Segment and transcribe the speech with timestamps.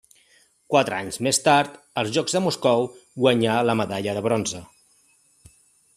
[0.75, 2.89] Quatre anys més tard, als Jocs de Moscou,
[3.25, 4.67] guanyà la medalla de bronze.